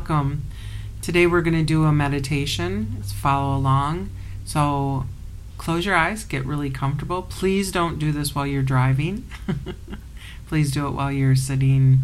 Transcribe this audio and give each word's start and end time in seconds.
welcome. 0.00 0.42
Today 1.02 1.26
we're 1.26 1.42
going 1.42 1.52
to 1.52 1.62
do 1.62 1.84
a 1.84 1.92
meditation. 1.92 2.94
Let's 2.96 3.12
follow 3.12 3.54
along. 3.54 4.08
So 4.46 5.04
close 5.58 5.84
your 5.84 5.94
eyes, 5.94 6.24
get 6.24 6.46
really 6.46 6.70
comfortable. 6.70 7.20
Please 7.20 7.70
don't 7.70 7.98
do 7.98 8.10
this 8.10 8.34
while 8.34 8.46
you're 8.46 8.62
driving. 8.62 9.28
Please 10.48 10.72
do 10.72 10.86
it 10.86 10.92
while 10.92 11.12
you're 11.12 11.36
sitting 11.36 11.98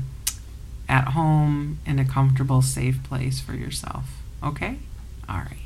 at 0.90 1.08
home 1.08 1.78
in 1.86 1.98
a 1.98 2.04
comfortable, 2.04 2.60
safe 2.60 3.02
place 3.02 3.40
for 3.40 3.54
yourself. 3.54 4.04
Okay? 4.44 4.76
All 5.26 5.38
right. 5.38 5.56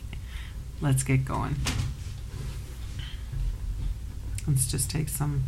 Let's 0.81 1.03
get 1.03 1.25
going. 1.25 1.57
Let's 4.47 4.71
just 4.71 4.89
take 4.89 5.09
some 5.09 5.43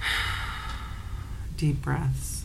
deep 1.56 1.82
breaths. 1.82 2.37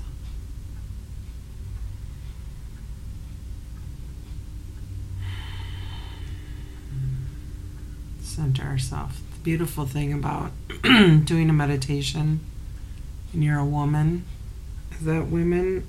Center 8.35 8.63
ourselves. 8.63 9.19
The 9.19 9.39
beautiful 9.43 9.85
thing 9.85 10.13
about 10.13 10.51
doing 10.81 11.49
a 11.49 11.53
meditation 11.53 12.39
and 13.33 13.43
you're 13.43 13.59
a 13.59 13.65
woman 13.65 14.25
is 14.91 15.05
that 15.05 15.27
women, 15.27 15.85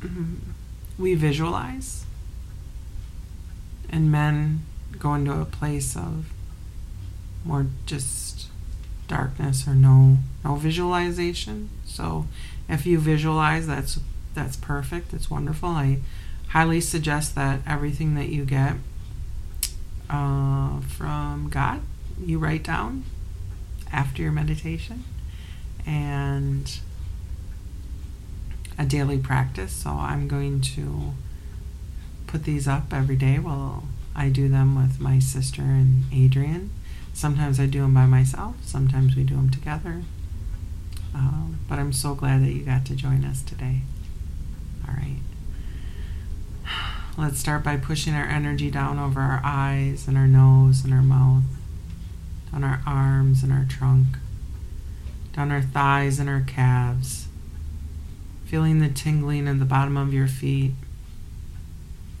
mm-hmm, 0.00 0.34
we 0.98 1.14
visualize, 1.14 2.04
and 3.88 4.12
men 4.12 4.64
go 4.98 5.14
into 5.14 5.32
a 5.32 5.44
place 5.44 5.96
of 5.96 6.32
more 7.44 7.66
just 7.86 8.48
darkness 9.06 9.66
or 9.68 9.74
no 9.74 10.18
no 10.44 10.56
visualization. 10.56 11.68
So 11.84 12.26
if 12.68 12.86
you 12.86 12.98
visualize 12.98 13.66
that's 13.66 13.98
that's 14.34 14.56
perfect. 14.56 15.12
It's 15.12 15.30
wonderful. 15.30 15.68
I 15.70 15.98
highly 16.48 16.80
suggest 16.80 17.34
that 17.34 17.60
everything 17.66 18.14
that 18.14 18.28
you 18.28 18.44
get 18.44 18.74
uh, 20.10 20.80
from 20.80 21.48
God 21.50 21.82
you 22.22 22.38
write 22.38 22.62
down 22.62 23.04
after 23.92 24.22
your 24.22 24.32
meditation 24.32 25.04
and 25.86 26.78
a 28.78 28.84
daily 28.84 29.18
practice. 29.18 29.72
So 29.72 29.90
I'm 29.90 30.28
going 30.28 30.60
to 30.60 31.12
put 32.26 32.44
these 32.44 32.66
up 32.66 32.92
every 32.92 33.16
day 33.16 33.38
while 33.38 33.84
I 34.16 34.28
do 34.28 34.48
them 34.48 34.76
with 34.76 35.00
my 35.00 35.18
sister 35.18 35.62
and 35.62 36.04
Adrian. 36.12 36.70
Sometimes 37.12 37.60
I 37.60 37.66
do 37.66 37.82
them 37.82 37.94
by 37.94 38.06
myself, 38.06 38.56
sometimes 38.64 39.14
we 39.14 39.22
do 39.22 39.36
them 39.36 39.50
together. 39.50 40.02
Um, 41.14 41.60
but 41.68 41.78
I'm 41.78 41.92
so 41.92 42.14
glad 42.14 42.42
that 42.42 42.50
you 42.50 42.62
got 42.62 42.84
to 42.86 42.96
join 42.96 43.24
us 43.24 43.40
today. 43.40 43.82
All 44.86 44.94
right. 44.94 45.20
Let's 47.16 47.38
start 47.38 47.62
by 47.62 47.76
pushing 47.76 48.12
our 48.14 48.26
energy 48.26 48.72
down 48.72 48.98
over 48.98 49.20
our 49.20 49.40
eyes 49.44 50.08
and 50.08 50.18
our 50.18 50.26
nose 50.26 50.82
and 50.82 50.92
our 50.92 51.00
mouth, 51.00 51.44
down 52.50 52.64
our 52.64 52.82
arms 52.84 53.44
and 53.44 53.52
our 53.52 53.64
trunk, 53.68 54.18
down 55.32 55.52
our 55.52 55.62
thighs 55.62 56.18
and 56.18 56.28
our 56.28 56.40
calves, 56.40 57.28
feeling 58.46 58.80
the 58.80 58.88
tingling 58.88 59.46
in 59.46 59.60
the 59.60 59.64
bottom 59.64 59.96
of 59.96 60.12
your 60.12 60.26
feet. 60.26 60.72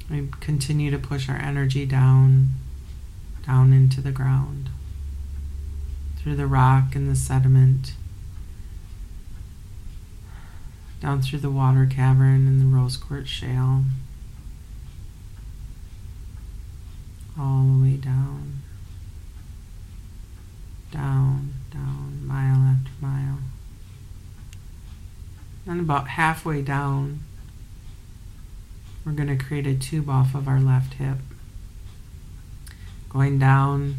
We 0.08 0.28
continue 0.38 0.92
to 0.92 0.98
push 0.98 1.28
our 1.28 1.38
energy 1.38 1.86
down, 1.86 2.50
down 3.44 3.72
into 3.72 4.00
the 4.00 4.12
ground 4.12 4.68
through 6.18 6.36
the 6.36 6.46
rock 6.46 6.94
and 6.94 7.10
the 7.10 7.16
sediment, 7.16 7.94
down 11.00 11.20
through 11.20 11.40
the 11.40 11.50
water 11.50 11.84
cavern 11.84 12.46
and 12.46 12.60
the 12.60 12.76
rose 12.76 12.96
quartz 12.96 13.28
shale, 13.28 13.82
all 17.38 17.64
the 17.64 17.82
way 17.82 17.96
down, 17.96 18.62
down, 20.92 21.54
down, 21.72 22.26
mile 22.26 22.76
after 22.76 22.90
mile. 23.00 23.38
And 25.66 25.80
about 25.80 26.08
halfway 26.08 26.62
down, 26.62 27.20
we're 29.04 29.12
going 29.12 29.36
to 29.36 29.42
create 29.42 29.66
a 29.66 29.74
tube 29.74 30.08
off 30.08 30.34
of 30.34 30.46
our 30.46 30.60
left 30.60 30.94
hip, 30.94 31.18
going 33.08 33.38
down 33.38 33.96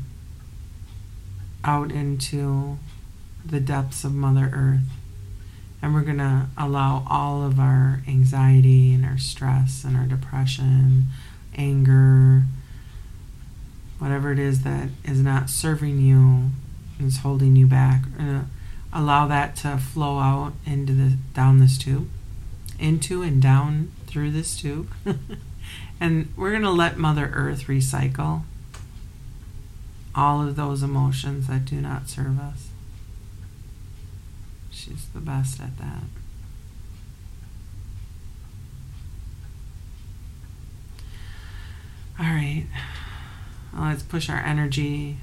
out 1.63 1.91
into 1.91 2.77
the 3.43 3.59
depths 3.59 4.03
of 4.03 4.13
Mother 4.13 4.51
Earth. 4.53 4.89
And 5.81 5.93
we're 5.93 6.01
going 6.01 6.17
to 6.17 6.47
allow 6.57 7.05
all 7.09 7.43
of 7.43 7.59
our 7.59 8.01
anxiety 8.07 8.93
and 8.93 9.05
our 9.05 9.17
stress 9.17 9.83
and 9.83 9.95
our 9.95 10.05
depression, 10.05 11.05
anger, 11.55 12.43
whatever 13.99 14.31
it 14.31 14.39
is 14.39 14.63
that 14.63 14.89
is 15.03 15.21
not 15.21 15.49
serving 15.49 15.99
you, 15.99 16.49
is 16.99 17.17
holding 17.19 17.55
you 17.55 17.67
back, 17.67 18.03
uh, 18.19 18.41
allow 18.93 19.27
that 19.27 19.55
to 19.57 19.77
flow 19.77 20.19
out 20.19 20.53
into 20.65 20.93
the 20.93 21.17
down 21.33 21.59
this 21.59 21.77
tube, 21.77 22.09
into 22.79 23.21
and 23.21 23.41
down 23.41 23.91
through 24.07 24.31
this 24.31 24.57
tube. 24.61 24.89
and 25.99 26.31
we're 26.35 26.51
going 26.51 26.61
to 26.63 26.69
let 26.69 26.97
Mother 26.97 27.31
Earth 27.33 27.67
recycle 27.67 28.43
all 30.13 30.41
of 30.41 30.55
those 30.55 30.81
emotions 30.81 31.47
that 31.47 31.65
do 31.65 31.81
not 31.81 32.07
serve 32.07 32.39
us. 32.39 32.69
She's 34.71 35.07
the 35.13 35.19
best 35.19 35.59
at 35.59 35.77
that. 35.77 36.03
All 42.17 42.25
right, 42.25 42.65
well, 43.75 43.89
let's 43.89 44.03
push 44.03 44.29
our 44.29 44.39
energy 44.39 45.17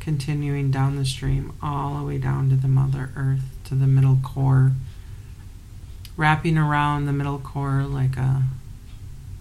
continuing 0.00 0.70
down 0.70 0.96
the 0.96 1.04
stream 1.04 1.52
all 1.62 1.98
the 1.98 2.04
way 2.04 2.18
down 2.18 2.48
to 2.50 2.56
the 2.56 2.68
Mother 2.68 3.10
Earth, 3.16 3.44
to 3.64 3.74
the 3.74 3.86
middle 3.86 4.18
core, 4.22 4.72
wrapping 6.16 6.58
around 6.58 7.06
the 7.06 7.12
middle 7.12 7.38
core 7.38 7.84
like 7.84 8.16
a 8.16 8.42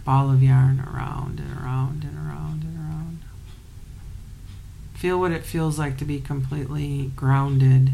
ball 0.05 0.31
of 0.31 0.43
yarn 0.43 0.79
around 0.81 1.39
and 1.39 1.57
around 1.59 2.03
and 2.03 2.17
around 2.17 2.63
and 2.63 2.77
around. 2.77 3.19
Feel 4.95 5.19
what 5.19 5.31
it 5.31 5.43
feels 5.43 5.79
like 5.79 5.97
to 5.97 6.05
be 6.05 6.19
completely 6.19 7.11
grounded. 7.15 7.93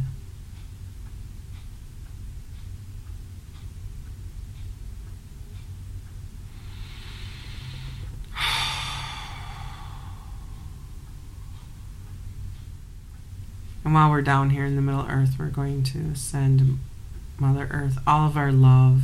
And 13.85 13.85
while 13.96 14.10
we're 14.10 14.22
down 14.22 14.50
here 14.50 14.66
in 14.66 14.76
the 14.76 14.82
Middle 14.82 15.08
Earth, 15.10 15.36
we're 15.40 15.46
going 15.46 15.82
to 15.82 16.14
send 16.16 16.80
Mother 17.40 17.70
Earth 17.72 17.98
all 18.06 18.28
of 18.28 18.36
our 18.36 18.52
love. 18.52 19.04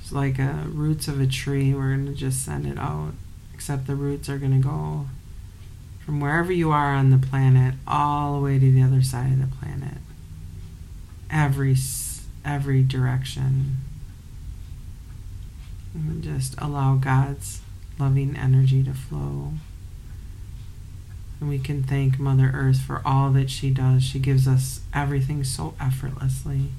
It's 0.00 0.10
like 0.10 0.38
a 0.38 0.64
roots 0.66 1.06
of 1.06 1.20
a 1.20 1.26
tree. 1.26 1.74
We're 1.74 1.94
going 1.94 2.06
to 2.06 2.14
just 2.14 2.42
send 2.42 2.64
it 2.64 2.78
out. 2.78 3.12
Except 3.52 3.86
the 3.86 3.96
roots 3.96 4.30
are 4.30 4.38
going 4.38 4.62
to 4.62 4.66
go 4.66 5.08
from 6.06 6.20
wherever 6.20 6.50
you 6.50 6.70
are 6.70 6.94
on 6.94 7.10
the 7.10 7.18
planet 7.18 7.74
all 7.86 8.36
the 8.36 8.40
way 8.40 8.58
to 8.58 8.72
the 8.72 8.82
other 8.82 9.02
side 9.02 9.32
of 9.32 9.40
the 9.40 9.56
planet. 9.56 9.98
Every 11.30 11.76
every 12.46 12.82
direction. 12.82 13.76
And 15.92 16.22
just 16.22 16.54
allow 16.56 16.94
God's 16.94 17.60
loving 17.98 18.38
energy 18.38 18.82
to 18.84 18.94
flow. 18.94 19.52
And 21.40 21.48
we 21.48 21.58
can 21.58 21.82
thank 21.82 22.18
Mother 22.18 22.50
Earth 22.52 22.80
for 22.80 23.00
all 23.04 23.30
that 23.30 23.50
she 23.50 23.70
does. 23.70 24.02
She 24.02 24.18
gives 24.18 24.48
us 24.48 24.80
everything 24.92 25.44
so 25.44 25.74
effortlessly. 25.80 26.70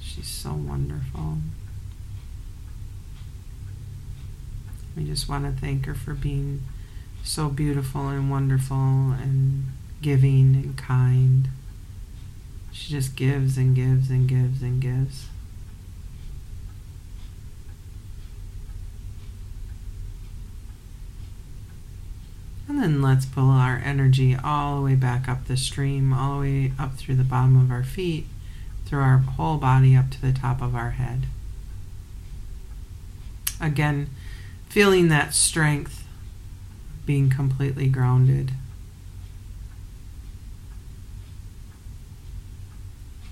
She's 0.00 0.28
so 0.28 0.52
wonderful. 0.52 1.38
We 4.96 5.04
just 5.04 5.28
want 5.28 5.44
to 5.44 5.60
thank 5.60 5.86
her 5.86 5.94
for 5.94 6.14
being 6.14 6.62
so 7.24 7.48
beautiful 7.48 8.08
and 8.08 8.30
wonderful 8.30 8.76
and 8.76 9.72
giving 10.02 10.54
and 10.54 10.76
kind. 10.76 11.48
She 12.70 12.92
just 12.92 13.16
gives 13.16 13.58
and 13.58 13.74
gives 13.74 14.08
and 14.10 14.28
gives 14.28 14.62
and 14.62 14.80
gives. 14.80 15.26
And 22.84 23.00
let's 23.02 23.24
pull 23.24 23.48
our 23.48 23.80
energy 23.82 24.36
all 24.36 24.76
the 24.76 24.82
way 24.82 24.94
back 24.94 25.26
up 25.26 25.46
the 25.46 25.56
stream, 25.56 26.12
all 26.12 26.34
the 26.34 26.40
way 26.42 26.72
up 26.78 26.96
through 26.96 27.14
the 27.14 27.24
bottom 27.24 27.56
of 27.56 27.70
our 27.70 27.82
feet, 27.82 28.26
through 28.84 29.00
our 29.00 29.16
whole 29.16 29.56
body 29.56 29.96
up 29.96 30.10
to 30.10 30.20
the 30.20 30.34
top 30.34 30.60
of 30.60 30.74
our 30.74 30.90
head. 30.90 31.24
Again, 33.58 34.10
feeling 34.68 35.08
that 35.08 35.32
strength, 35.32 36.04
being 37.06 37.30
completely 37.30 37.88
grounded. 37.88 38.52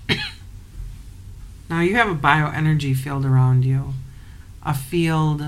now 1.69 1.81
you 1.81 1.95
have 1.95 2.09
a 2.09 2.15
bioenergy 2.15 2.95
field 2.95 3.23
around 3.23 3.65
you, 3.65 3.93
a 4.63 4.73
field 4.73 5.43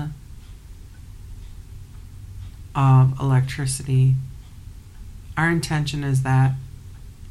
of 2.76 3.18
electricity. 3.18 4.14
Our 5.36 5.50
intention 5.50 6.04
is 6.04 6.22
that 6.22 6.52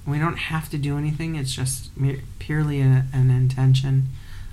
we 0.06 0.20
don't 0.20 0.38
have 0.38 0.70
to 0.70 0.78
do 0.78 0.98
anything, 0.98 1.36
it's 1.36 1.54
just 1.54 1.92
purely 2.40 2.82
a, 2.82 3.06
an 3.14 3.30
intention 3.30 4.08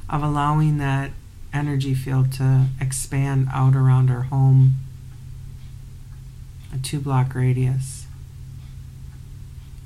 of 0.09 0.23
allowing 0.23 0.79
that 0.79 1.11
energy 1.53 1.95
field 1.95 2.33
to 2.33 2.67
expand 2.81 3.49
out 3.53 3.75
around 3.75 4.11
our 4.11 4.23
home, 4.23 4.75
a 6.75 6.79
two 6.79 7.01
block 7.01 7.35
radius, 7.35 8.07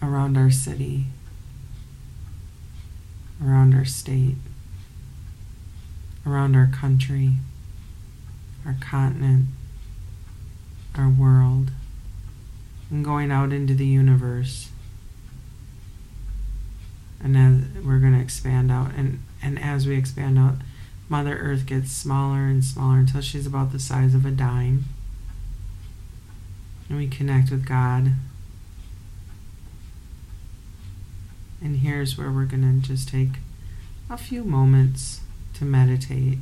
around 0.00 0.36
our 0.36 0.50
city, 0.50 1.06
around 3.44 3.74
our 3.74 3.84
state, 3.84 4.36
around 6.24 6.54
our 6.54 6.70
country, 6.72 7.32
our 8.64 8.76
continent, 8.80 9.46
our 10.98 11.08
world, 11.08 11.70
and 12.90 13.04
going 13.04 13.30
out 13.30 13.52
into 13.52 13.74
the 13.74 13.86
universe. 13.86 14.70
And 17.22 17.36
as 17.36 17.84
we're 17.84 17.98
going 17.98 18.14
to 18.14 18.20
expand 18.20 18.70
out, 18.70 18.92
and, 18.96 19.20
and 19.42 19.58
as 19.58 19.86
we 19.86 19.96
expand 19.96 20.38
out, 20.38 20.56
Mother 21.08 21.36
Earth 21.36 21.66
gets 21.66 21.92
smaller 21.92 22.46
and 22.46 22.64
smaller 22.64 22.98
until 22.98 23.20
she's 23.20 23.46
about 23.46 23.72
the 23.72 23.78
size 23.78 24.14
of 24.14 24.26
a 24.26 24.30
dime. 24.30 24.84
And 26.88 26.98
we 26.98 27.08
connect 27.08 27.50
with 27.50 27.66
God. 27.66 28.12
And 31.62 31.76
here's 31.78 32.18
where 32.18 32.30
we're 32.30 32.44
going 32.44 32.80
to 32.80 32.86
just 32.86 33.08
take 33.08 33.38
a 34.10 34.16
few 34.16 34.44
moments 34.44 35.20
to 35.54 35.64
meditate. 35.64 36.38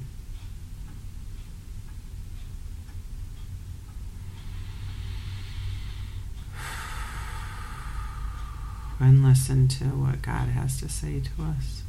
And 9.01 9.25
listen 9.25 9.69
to 9.69 9.85
what 9.85 10.23
God 10.23 10.49
has 10.49 10.81
to 10.81 10.89
say 10.89 11.21
to 11.21 11.43
us. 11.43 11.84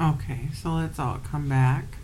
Okay, 0.00 0.48
so 0.54 0.70
let's 0.70 0.98
all 0.98 1.18
come 1.18 1.46
back. 1.46 1.98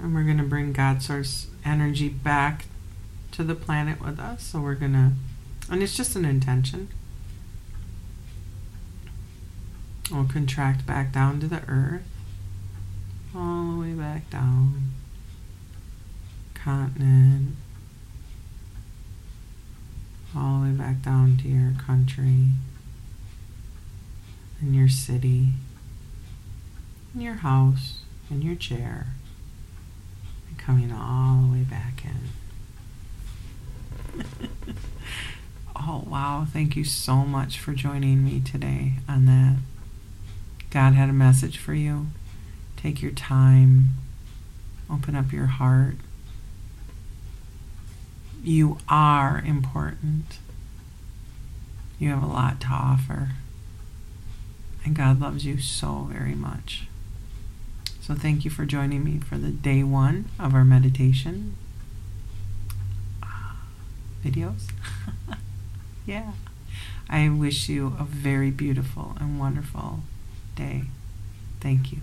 And 0.00 0.14
we're 0.14 0.22
going 0.22 0.38
to 0.38 0.44
bring 0.44 0.72
God 0.72 1.02
source 1.02 1.48
energy 1.64 2.08
back 2.08 2.66
to 3.32 3.42
the 3.42 3.56
planet 3.56 4.00
with 4.00 4.20
us. 4.20 4.44
So 4.44 4.60
we're 4.60 4.76
going 4.76 4.92
to, 4.92 5.12
and 5.68 5.82
it's 5.82 5.96
just 5.96 6.14
an 6.14 6.24
intention. 6.24 6.90
We'll 10.12 10.26
contract 10.26 10.86
back 10.86 11.12
down 11.12 11.40
to 11.40 11.48
the 11.48 11.62
earth, 11.68 12.06
all 13.34 13.72
the 13.72 13.80
way 13.80 13.92
back 13.94 14.30
down, 14.30 14.92
continent, 16.54 17.56
all 20.36 20.60
the 20.60 20.68
way 20.68 20.72
back 20.72 21.02
down 21.02 21.36
to 21.38 21.48
your 21.48 21.72
country 21.84 22.50
and 24.60 24.74
your 24.74 24.88
city, 24.88 25.48
in 27.14 27.20
your 27.20 27.34
house, 27.34 28.00
in 28.30 28.42
your 28.42 28.54
chair, 28.54 29.08
and 30.48 30.58
coming 30.58 30.92
all 30.92 31.42
the 31.42 31.52
way 31.52 31.64
back 31.64 32.02
in. 32.04 32.28
oh, 35.76 36.04
wow. 36.06 36.46
Thank 36.50 36.76
you 36.76 36.84
so 36.84 37.16
much 37.16 37.58
for 37.58 37.72
joining 37.72 38.24
me 38.24 38.40
today 38.40 38.94
on 39.08 39.26
that. 39.26 39.56
God 40.70 40.94
had 40.94 41.08
a 41.08 41.14
message 41.14 41.58
for 41.58 41.74
you. 41.74 42.08
Take 42.76 43.02
your 43.02 43.12
time, 43.12 43.90
open 44.90 45.14
up 45.16 45.32
your 45.32 45.46
heart. 45.46 45.96
You 48.42 48.78
are 48.88 49.42
important. 49.44 50.38
You 51.98 52.10
have 52.10 52.22
a 52.22 52.26
lot 52.26 52.60
to 52.62 52.68
offer. 52.68 53.30
And 54.84 54.96
God 54.96 55.20
loves 55.20 55.44
you 55.44 55.58
so 55.58 56.08
very 56.10 56.34
much. 56.34 56.86
So 58.00 58.14
thank 58.14 58.44
you 58.44 58.50
for 58.50 58.64
joining 58.64 59.04
me 59.04 59.18
for 59.18 59.36
the 59.36 59.50
day 59.50 59.82
one 59.82 60.26
of 60.38 60.54
our 60.54 60.64
meditation 60.64 61.56
uh, 63.22 63.26
videos. 64.24 64.70
yeah. 66.06 66.32
I 67.10 67.28
wish 67.28 67.68
you 67.68 67.96
a 67.98 68.04
very 68.04 68.50
beautiful 68.50 69.16
and 69.20 69.38
wonderful 69.38 70.00
day. 70.56 70.84
Thank 71.60 71.92
you. 71.92 71.98